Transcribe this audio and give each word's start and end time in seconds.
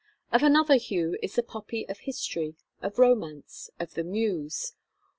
Of 0.31 0.41
another 0.41 0.77
hue 0.77 1.15
is 1.21 1.35
the 1.35 1.43
poppy 1.43 1.87
of 1.87 1.99
history, 1.99 2.55
of 2.81 2.97
romance, 2.97 3.69
of 3.79 3.93
the 3.93 4.03
muse. 4.03 4.73